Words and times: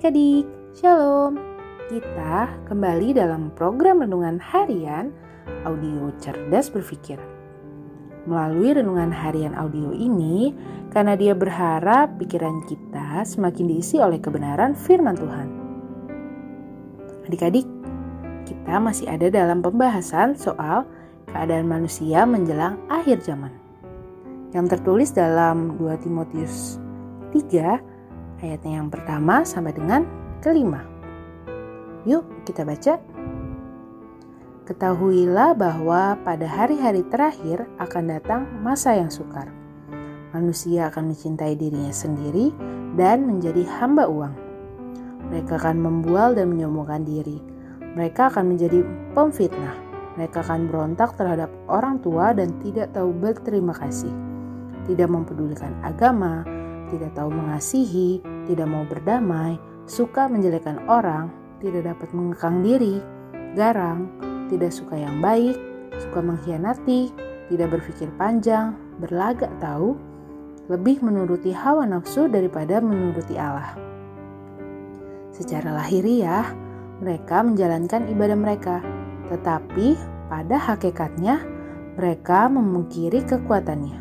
adik-adik, 0.00 0.48
Shalom. 0.80 1.36
Kita 1.92 2.48
kembali 2.72 3.20
dalam 3.20 3.52
program 3.52 4.00
renungan 4.00 4.40
harian 4.40 5.12
audio 5.68 6.08
cerdas 6.16 6.72
berpikir. 6.72 7.20
Melalui 8.24 8.80
renungan 8.80 9.12
harian 9.12 9.52
audio 9.52 9.92
ini, 9.92 10.56
karena 10.88 11.20
dia 11.20 11.36
berharap 11.36 12.16
pikiran 12.16 12.64
kita 12.64 13.28
semakin 13.28 13.76
diisi 13.76 14.00
oleh 14.00 14.16
kebenaran 14.16 14.72
firman 14.72 15.20
Tuhan. 15.20 15.48
Adik-adik, 17.28 17.68
kita 18.48 18.80
masih 18.80 19.04
ada 19.04 19.28
dalam 19.28 19.60
pembahasan 19.60 20.32
soal 20.32 20.88
keadaan 21.28 21.68
manusia 21.68 22.24
menjelang 22.24 22.80
akhir 22.88 23.20
zaman. 23.20 23.52
Yang 24.56 24.80
tertulis 24.80 25.12
dalam 25.12 25.76
2 25.76 25.92
Timotius 26.00 26.80
3 27.36 27.99
ayatnya 28.40 28.80
yang 28.80 28.88
pertama 28.88 29.44
sampai 29.44 29.76
dengan 29.76 30.04
kelima. 30.40 30.84
Yuk 32.08 32.24
kita 32.48 32.64
baca. 32.64 32.96
Ketahuilah 34.64 35.58
bahwa 35.58 36.14
pada 36.22 36.46
hari-hari 36.46 37.02
terakhir 37.10 37.66
akan 37.82 38.04
datang 38.06 38.46
masa 38.62 38.94
yang 38.96 39.10
sukar. 39.10 39.50
Manusia 40.30 40.86
akan 40.94 41.10
mencintai 41.10 41.58
dirinya 41.58 41.90
sendiri 41.90 42.54
dan 42.94 43.26
menjadi 43.26 43.66
hamba 43.82 44.06
uang. 44.06 44.34
Mereka 45.26 45.58
akan 45.58 45.76
membual 45.82 46.38
dan 46.38 46.54
menyombongkan 46.54 47.02
diri. 47.02 47.42
Mereka 47.98 48.30
akan 48.30 48.54
menjadi 48.54 48.86
pemfitnah. 49.10 49.74
Mereka 50.14 50.46
akan 50.46 50.70
berontak 50.70 51.18
terhadap 51.18 51.50
orang 51.66 51.98
tua 51.98 52.30
dan 52.30 52.54
tidak 52.62 52.94
tahu 52.94 53.10
berterima 53.10 53.74
kasih. 53.74 54.10
Tidak 54.86 55.10
mempedulikan 55.10 55.74
agama, 55.82 56.46
tidak 56.90 57.14
tahu 57.14 57.30
mengasihi, 57.30 58.20
tidak 58.50 58.66
mau 58.66 58.84
berdamai, 58.84 59.56
suka 59.86 60.26
menjelekkan 60.26 60.82
orang, 60.90 61.30
tidak 61.62 61.94
dapat 61.94 62.08
mengekang 62.10 62.60
diri, 62.66 62.98
garang, 63.54 64.10
tidak 64.50 64.74
suka 64.74 64.98
yang 64.98 65.22
baik, 65.22 65.54
suka 66.02 66.18
mengkhianati, 66.20 67.14
tidak 67.50 67.68
berpikir 67.78 68.10
panjang, 68.18 68.74
berlagak 68.98 69.50
tahu, 69.62 69.94
lebih 70.70 71.02
menuruti 71.02 71.50
hawa 71.50 71.82
nafsu 71.86 72.30
daripada 72.30 72.78
menuruti 72.78 73.34
Allah. 73.34 73.74
Secara 75.34 75.74
lahiriah, 75.74 76.46
mereka 77.02 77.42
menjalankan 77.42 78.06
ibadah 78.12 78.38
mereka, 78.38 78.76
tetapi 79.30 79.98
pada 80.30 80.56
hakikatnya 80.58 81.42
mereka 81.98 82.46
memungkiri 82.46 83.26
kekuatannya. 83.26 83.98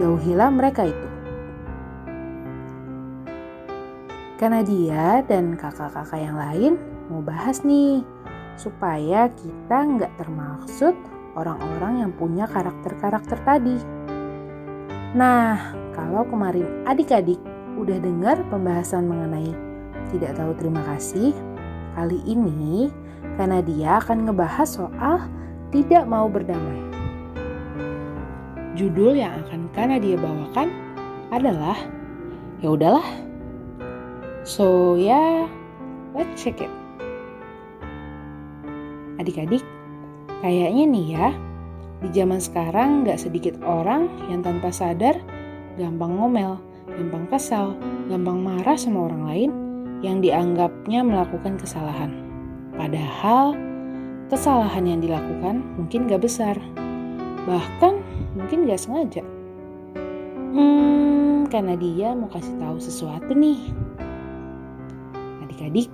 Jauhilah 0.00 0.50
mereka 0.50 0.88
itu. 0.88 1.13
Karena 4.34 4.60
dia 4.66 5.22
dan 5.26 5.54
kakak-kakak 5.54 6.18
yang 6.18 6.34
lain 6.34 6.72
mau 7.06 7.22
bahas 7.22 7.62
nih, 7.62 8.02
supaya 8.58 9.30
kita 9.30 9.78
nggak 9.78 10.12
termaksud 10.18 10.94
orang-orang 11.34 12.06
yang 12.06 12.12
punya 12.14 12.46
karakter-karakter 12.50 13.38
tadi. 13.46 13.78
Nah, 15.14 15.74
kalau 15.94 16.26
kemarin 16.26 16.66
adik-adik 16.86 17.38
udah 17.78 17.98
dengar 18.02 18.38
pembahasan 18.50 19.06
mengenai 19.06 19.54
tidak 20.14 20.38
tahu 20.38 20.54
terima 20.58 20.82
kasih, 20.94 21.34
kali 21.98 22.18
ini 22.26 22.90
karena 23.34 23.58
dia 23.62 23.98
akan 23.98 24.30
ngebahas 24.30 24.68
soal 24.68 25.18
tidak 25.74 26.06
mau 26.06 26.30
berdamai. 26.30 26.82
Judul 28.74 29.18
yang 29.18 29.34
akan 29.46 29.70
karena 29.74 29.98
dia 29.98 30.18
bawakan 30.18 30.70
adalah 31.30 31.78
ya 32.62 32.74
udahlah 32.74 33.06
So 34.44 35.00
ya, 35.00 35.16
yeah, 35.16 35.36
let's 36.12 36.36
check 36.36 36.60
it. 36.60 36.68
Adik-adik, 39.16 39.64
kayaknya 40.44 40.84
nih 40.84 41.06
ya, 41.16 41.28
di 42.04 42.12
zaman 42.12 42.36
sekarang 42.36 43.08
gak 43.08 43.24
sedikit 43.24 43.56
orang 43.64 44.04
yang 44.28 44.44
tanpa 44.44 44.68
sadar 44.68 45.16
gampang 45.80 46.20
ngomel, 46.20 46.60
gampang 46.92 47.24
kesal, 47.32 47.72
gampang 48.12 48.44
marah 48.44 48.76
sama 48.76 49.08
orang 49.08 49.22
lain 49.24 49.50
yang 50.04 50.20
dianggapnya 50.20 51.00
melakukan 51.00 51.56
kesalahan. 51.56 52.12
Padahal 52.76 53.56
kesalahan 54.28 54.84
yang 54.84 55.00
dilakukan 55.00 55.64
mungkin 55.80 56.04
gak 56.04 56.20
besar, 56.20 56.60
bahkan 57.48 58.04
mungkin 58.36 58.68
gak 58.68 58.76
sengaja. 58.76 59.24
Hmm, 60.52 61.48
karena 61.48 61.80
dia 61.80 62.12
mau 62.12 62.28
kasih 62.28 62.60
tahu 62.60 62.76
sesuatu 62.76 63.32
nih 63.32 63.72
adik-adik, 65.64 65.88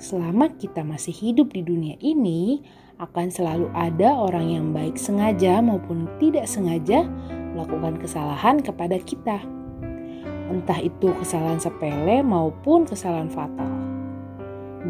selama 0.00 0.48
kita 0.56 0.80
masih 0.80 1.12
hidup 1.12 1.52
di 1.52 1.60
dunia 1.60 2.00
ini, 2.00 2.64
akan 2.96 3.28
selalu 3.28 3.68
ada 3.76 4.14
orang 4.14 4.46
yang 4.48 4.66
baik 4.72 4.96
sengaja 4.96 5.60
maupun 5.60 6.08
tidak 6.16 6.48
sengaja 6.48 7.04
melakukan 7.52 8.00
kesalahan 8.00 8.62
kepada 8.62 8.96
kita. 9.02 9.42
Entah 10.48 10.80
itu 10.80 11.12
kesalahan 11.20 11.60
sepele 11.60 12.24
maupun 12.24 12.88
kesalahan 12.88 13.28
fatal. 13.28 13.68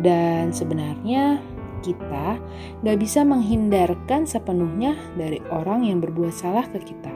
Dan 0.02 0.50
sebenarnya 0.50 1.38
kita 1.82 2.38
gak 2.82 2.98
bisa 2.98 3.26
menghindarkan 3.26 4.26
sepenuhnya 4.26 4.94
dari 5.18 5.42
orang 5.50 5.86
yang 5.86 5.98
berbuat 5.98 6.34
salah 6.34 6.66
ke 6.70 6.78
kita. 6.78 7.14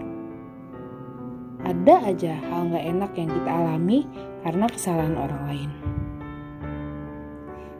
Ada 1.66 2.14
aja 2.14 2.34
hal 2.50 2.70
gak 2.70 2.86
enak 2.86 3.12
yang 3.18 3.30
kita 3.30 3.50
alami 3.50 4.06
karena 4.46 4.66
kesalahan 4.70 5.18
orang 5.18 5.42
lain. 5.50 5.95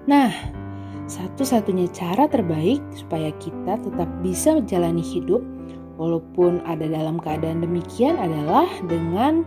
Nah, 0.07 0.31
satu-satunya 1.11 1.91
cara 1.91 2.31
terbaik 2.31 2.79
supaya 2.95 3.35
kita 3.43 3.79
tetap 3.83 4.07
bisa 4.23 4.55
menjalani 4.55 5.03
hidup 5.03 5.43
walaupun 5.99 6.63
ada 6.63 6.87
dalam 6.87 7.19
keadaan 7.19 7.63
demikian 7.63 8.15
adalah 8.15 8.71
dengan 8.87 9.43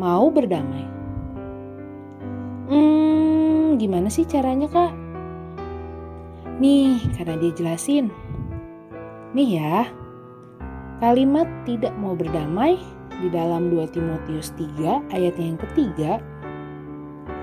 mau 0.00 0.32
berdamai. 0.32 0.84
Hmm, 2.72 3.76
gimana 3.76 4.08
sih 4.08 4.24
caranya 4.24 4.68
kak? 4.68 4.92
Nih, 6.56 7.00
karena 7.16 7.36
dia 7.36 7.52
jelasin. 7.52 8.08
Nih 9.36 9.60
ya, 9.60 9.88
kalimat 11.04 11.46
tidak 11.68 11.92
mau 12.00 12.16
berdamai 12.16 12.80
di 13.20 13.28
dalam 13.28 13.68
2 13.68 13.92
Timotius 13.92 14.56
3 14.56 15.12
ayat 15.12 15.34
yang 15.36 15.60
ketiga 15.68 16.22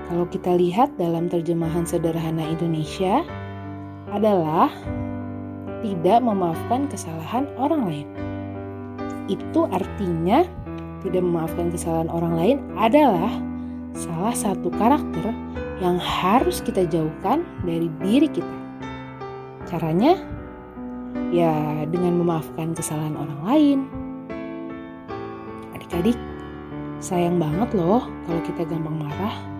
kalau 0.06 0.24
kita 0.30 0.54
lihat 0.54 0.94
dalam 0.94 1.26
terjemahan 1.26 1.82
sederhana 1.82 2.46
Indonesia 2.46 3.26
adalah 4.14 4.70
tidak 5.82 6.22
memaafkan 6.22 6.86
kesalahan 6.86 7.50
orang 7.58 7.82
lain. 7.90 8.08
Itu 9.26 9.66
artinya 9.74 10.46
tidak 11.02 11.22
memaafkan 11.26 11.74
kesalahan 11.74 12.10
orang 12.10 12.34
lain 12.38 12.56
adalah 12.78 13.34
salah 13.98 14.34
satu 14.34 14.70
karakter 14.78 15.34
yang 15.82 15.98
harus 15.98 16.62
kita 16.62 16.86
jauhkan 16.86 17.42
dari 17.66 17.90
diri 18.00 18.30
kita. 18.30 18.56
Caranya 19.66 20.14
ya 21.34 21.82
dengan 21.90 22.22
memaafkan 22.22 22.78
kesalahan 22.78 23.18
orang 23.18 23.40
lain. 23.42 23.78
Adik-adik, 25.74 26.16
sayang 27.02 27.42
banget 27.42 27.74
loh 27.74 28.06
kalau 28.30 28.40
kita 28.46 28.62
gampang 28.62 29.02
marah 29.02 29.55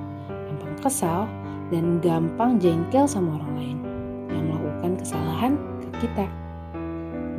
kesal, 0.86 1.26
dan 1.74 1.98
gampang 1.98 2.62
jengkel 2.62 3.10
sama 3.10 3.42
orang 3.42 3.52
lain 3.58 3.78
yang 4.30 4.44
melakukan 4.54 4.92
kesalahan 5.02 5.52
ke 5.82 6.06
kita. 6.06 6.26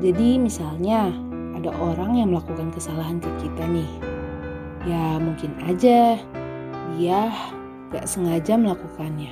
Jadi 0.04 0.36
misalnya 0.38 1.10
ada 1.56 1.72
orang 1.80 2.20
yang 2.20 2.36
melakukan 2.36 2.70
kesalahan 2.76 3.18
ke 3.24 3.32
kita 3.40 3.64
nih. 3.66 3.92
Ya 4.84 5.18
mungkin 5.18 5.56
aja 5.64 6.20
dia 6.96 7.22
gak 7.96 8.06
sengaja 8.06 8.60
melakukannya. 8.60 9.32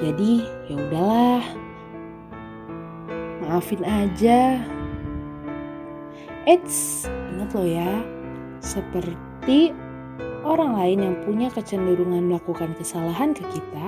Jadi 0.00 0.48
ya 0.72 0.74
udahlah. 0.80 1.44
Maafin 3.44 3.84
aja. 3.84 4.64
Eits, 6.48 7.04
ingat 7.36 7.52
loh 7.52 7.68
ya. 7.68 7.92
Seperti 8.64 9.76
orang 10.42 10.76
lain 10.76 10.98
yang 11.00 11.16
punya 11.24 11.48
kecenderungan 11.52 12.30
melakukan 12.30 12.72
kesalahan 12.76 13.36
ke 13.36 13.44
kita, 13.50 13.86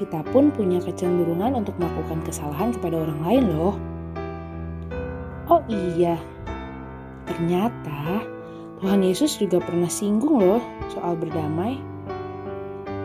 kita 0.00 0.20
pun 0.32 0.48
punya 0.50 0.80
kecenderungan 0.80 1.58
untuk 1.60 1.76
melakukan 1.76 2.24
kesalahan 2.24 2.72
kepada 2.72 3.02
orang 3.04 3.20
lain 3.24 3.44
loh. 3.52 3.76
Oh 5.50 5.62
iya, 5.66 6.14
ternyata 7.26 8.22
Tuhan 8.80 9.02
Yesus 9.02 9.36
juga 9.36 9.58
pernah 9.60 9.90
singgung 9.90 10.40
loh 10.40 10.62
soal 10.90 11.18
berdamai. 11.18 11.78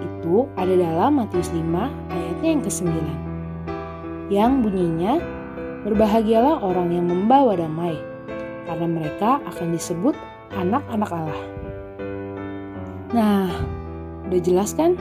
Itu 0.01 0.49
ada 0.55 0.73
dalam 0.73 1.21
Matius 1.21 1.49
5 1.51 1.61
ayatnya 2.09 2.49
yang 2.49 2.63
ke-9. 2.63 2.89
Yang 4.25 4.51
bunyinya, 4.65 5.13
Berbahagialah 5.85 6.65
orang 6.65 6.97
yang 6.97 7.05
membawa 7.05 7.53
damai, 7.53 7.93
karena 8.65 8.89
mereka 8.89 9.37
akan 9.45 9.69
disebut 9.69 10.17
anak-anak 10.57 11.13
Allah. 11.13 11.41
Nah, 13.15 13.47
udah 14.27 14.41
jelas 14.43 14.75
kan? 14.75 14.99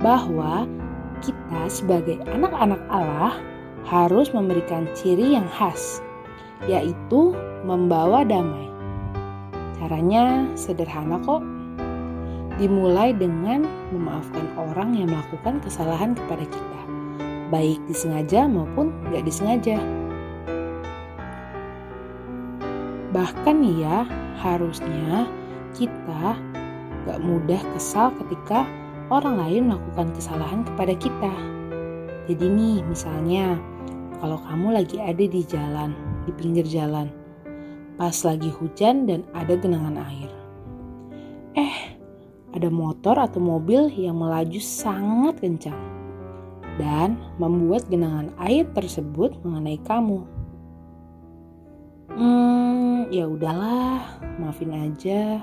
bahwa 0.00 0.64
kita 1.20 1.68
sebagai 1.68 2.16
anak-anak 2.24 2.80
Allah 2.88 3.36
harus 3.84 4.32
memberikan 4.32 4.88
ciri 4.96 5.36
yang 5.36 5.44
khas, 5.52 6.00
yaitu 6.64 7.36
membawa 7.68 8.24
damai. 8.24 8.68
Caranya 9.76 10.48
sederhana 10.56 11.20
kok. 11.20 11.44
Dimulai 12.60 13.16
dengan 13.16 13.64
memaafkan 13.88 14.44
orang 14.60 14.92
yang 14.92 15.08
melakukan 15.08 15.64
kesalahan 15.64 16.12
kepada 16.12 16.44
kita, 16.44 16.80
baik 17.48 17.80
disengaja 17.88 18.44
maupun 18.44 18.92
nggak 19.08 19.24
disengaja. 19.24 19.80
Bahkan 23.16 23.56
ya, 23.80 24.04
harusnya 24.44 25.24
kita 25.72 26.36
gak 27.10 27.26
mudah 27.26 27.58
kesal 27.74 28.14
ketika 28.22 28.62
orang 29.10 29.42
lain 29.42 29.62
melakukan 29.66 30.14
kesalahan 30.14 30.62
kepada 30.62 30.94
kita. 30.94 31.34
Jadi 32.30 32.46
nih 32.46 32.86
misalnya 32.86 33.58
kalau 34.22 34.38
kamu 34.46 34.78
lagi 34.78 35.02
ada 35.02 35.18
di 35.26 35.42
jalan, 35.42 35.90
di 36.22 36.30
pinggir 36.38 36.62
jalan, 36.62 37.10
pas 37.98 38.14
lagi 38.22 38.46
hujan 38.46 39.10
dan 39.10 39.26
ada 39.34 39.58
genangan 39.58 39.98
air. 40.06 40.30
Eh, 41.58 41.98
ada 42.54 42.70
motor 42.70 43.18
atau 43.18 43.42
mobil 43.42 43.90
yang 43.90 44.22
melaju 44.22 44.62
sangat 44.62 45.42
kencang 45.42 45.82
dan 46.78 47.18
membuat 47.42 47.90
genangan 47.90 48.30
air 48.38 48.70
tersebut 48.70 49.34
mengenai 49.42 49.82
kamu. 49.82 50.22
Hmm, 52.14 53.10
ya 53.10 53.26
udahlah, 53.26 54.22
maafin 54.38 54.70
aja. 54.78 55.42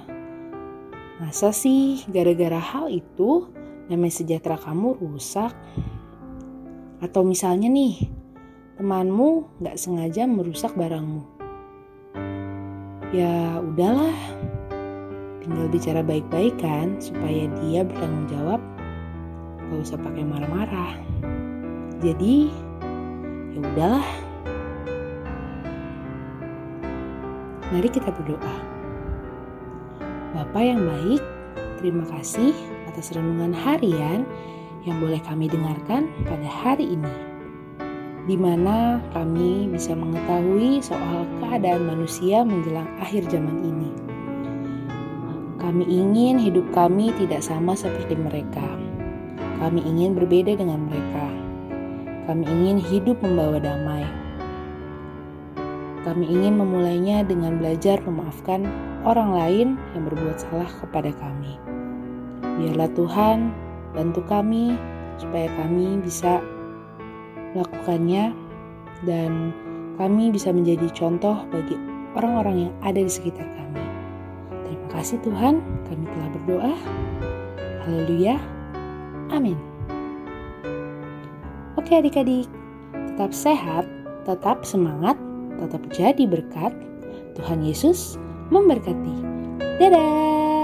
Masa 1.17 1.49
sih 1.49 2.05
gara-gara 2.13 2.61
hal 2.61 2.93
itu 2.93 3.49
namanya 3.89 4.21
sejahtera 4.21 4.53
kamu 4.53 5.01
rusak. 5.01 5.49
Atau 7.01 7.25
misalnya 7.25 7.73
nih, 7.73 8.05
temanmu 8.77 9.57
gak 9.65 9.81
sengaja 9.81 10.29
merusak 10.29 10.77
barangmu. 10.77 11.25
Ya 13.09 13.57
udahlah, 13.65 14.13
tinggal 15.41 15.65
bicara 15.73 16.05
baik-baik 16.05 16.53
kan 16.61 17.01
supaya 17.01 17.49
dia 17.65 17.81
bertanggung 17.81 18.29
jawab. 18.29 18.61
Gak 19.73 19.89
usah 19.89 19.97
pakai 19.97 20.21
marah-marah. 20.21 21.01
Jadi, 21.97 22.53
ya 23.57 23.59
udahlah. 23.73 24.07
Mari 27.73 27.89
kita 27.89 28.13
berdoa. 28.13 28.76
Bapak 30.35 30.59
yang 30.59 30.83
baik, 30.83 31.23
terima 31.79 32.03
kasih 32.11 32.51
atas 32.91 33.15
renungan 33.15 33.55
harian 33.55 34.27
yang 34.83 34.99
boleh 34.99 35.23
kami 35.23 35.47
dengarkan 35.47 36.11
pada 36.27 36.43
hari 36.43 36.99
ini, 36.99 37.15
di 38.27 38.35
mana 38.35 38.99
kami 39.15 39.71
bisa 39.71 39.95
mengetahui 39.95 40.83
soal 40.83 41.23
keadaan 41.39 41.87
manusia 41.87 42.43
menjelang 42.43 42.87
akhir 42.99 43.23
zaman 43.31 43.55
ini. 43.63 43.91
Kami 45.63 45.87
ingin 45.87 46.35
hidup 46.35 46.67
kami 46.75 47.15
tidak 47.15 47.39
sama 47.39 47.71
seperti 47.71 48.19
mereka. 48.19 48.67
Kami 49.63 49.79
ingin 49.79 50.11
berbeda 50.11 50.59
dengan 50.59 50.91
mereka. 50.91 51.27
Kami 52.27 52.43
ingin 52.43 52.77
hidup 52.83 53.15
membawa 53.23 53.63
damai. 53.63 54.16
Kami 56.07 56.23
ingin 56.23 56.55
memulainya 56.55 57.27
dengan 57.27 57.59
belajar 57.59 57.99
memaafkan 57.99 58.63
orang 59.03 59.35
lain 59.35 59.67
yang 59.91 60.07
berbuat 60.07 60.39
salah 60.39 60.71
kepada 60.79 61.11
kami. 61.19 61.59
Biarlah 62.39 62.87
Tuhan 62.95 63.51
bantu 63.91 64.23
kami 64.23 64.79
supaya 65.19 65.51
kami 65.59 65.99
bisa 65.99 66.39
melakukannya 67.51 68.31
dan 69.03 69.51
kami 69.99 70.31
bisa 70.31 70.55
menjadi 70.55 70.87
contoh 70.95 71.43
bagi 71.51 71.75
orang-orang 72.15 72.71
yang 72.71 72.73
ada 72.87 73.03
di 73.03 73.11
sekitar 73.11 73.43
kami. 73.43 73.83
Terima 74.63 74.87
kasih 74.95 75.19
Tuhan, 75.27 75.59
kami 75.91 76.07
telah 76.07 76.29
berdoa. 76.39 76.73
Haleluya. 77.83 78.39
Amin. 79.35 79.59
Oke 81.75 81.99
adik-adik, 81.99 82.47
tetap 82.95 83.35
sehat, 83.35 83.83
tetap 84.23 84.63
semangat, 84.63 85.19
tetap 85.61 85.83
jadi 85.93 86.23
berkat. 86.29 86.73
Tuhan 87.37 87.61
Yesus 87.61 88.17
memberkati. 88.49 89.17
Dadah! 89.77 90.56